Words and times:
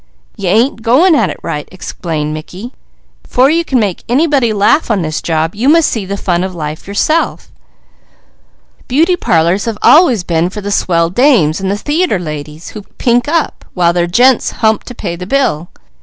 "You 0.35 0.49
ain't 0.49 0.81
going 0.81 1.13
at 1.13 1.29
it 1.29 1.37
right!" 1.43 1.69
explained 1.71 2.33
Mickey. 2.33 2.73
"'Fore 3.23 3.51
you 3.51 3.63
can 3.63 3.79
make 3.79 4.03
anybody 4.09 4.51
laugh 4.51 4.89
on 4.89 5.03
this 5.03 5.21
job, 5.21 5.53
you 5.53 5.69
must 5.69 5.87
see 5.87 6.07
the 6.07 6.17
fun 6.17 6.43
of 6.43 6.55
life 6.55 6.87
yourself. 6.87 7.49
Beauty 8.87 9.15
parlours 9.15 9.65
have 9.65 9.77
always 9.83 10.23
been 10.23 10.49
for 10.49 10.59
the 10.59 10.71
Swell 10.71 11.11
Dames 11.11 11.61
and 11.61 11.69
the 11.69 11.77
theatre 11.77 12.17
ladies, 12.17 12.69
who 12.69 12.81
pink 12.97 13.27
up, 13.27 13.63
while 13.75 13.93
their 13.93 14.07
gents 14.07 14.49
hump 14.53 14.85
to 14.85 14.95
pay 14.95 15.15
the 15.15 15.27
bill. 15.27 15.69